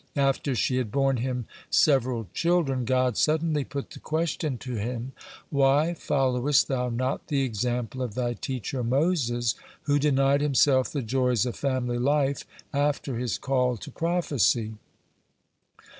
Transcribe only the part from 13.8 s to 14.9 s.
prophecy?"